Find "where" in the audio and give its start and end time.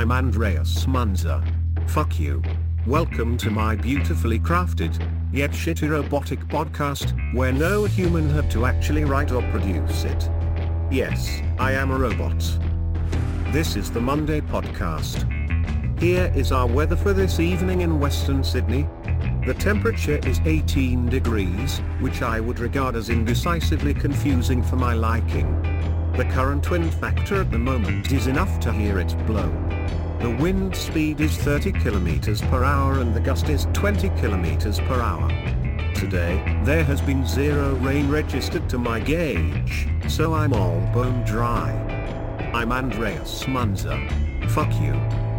7.34-7.52